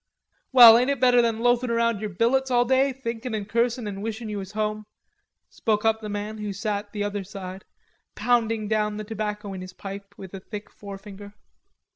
"Well, 0.51 0.79
ain't 0.79 0.89
it 0.89 0.99
better 0.99 1.21
than 1.21 1.41
loafin' 1.41 1.69
around 1.69 2.01
yer 2.01 2.09
billets 2.09 2.49
all 2.49 2.65
day, 2.65 2.91
thinkin' 2.91 3.35
an' 3.35 3.45
cursin' 3.45 3.87
an' 3.87 4.01
wishin' 4.01 4.29
ye 4.29 4.35
was 4.35 4.53
home?" 4.53 4.87
spoke 5.47 5.85
up 5.85 6.01
the 6.01 6.09
man 6.09 6.39
who 6.39 6.53
sat 6.53 6.91
the 6.91 7.03
other 7.03 7.23
side, 7.23 7.65
pounding 8.15 8.67
down 8.67 8.97
the 8.97 9.03
tobacco 9.03 9.53
in 9.53 9.61
his 9.61 9.73
pipe 9.73 10.15
with 10.17 10.33
a 10.33 10.39
thick 10.39 10.71
forefinger. 10.71 11.35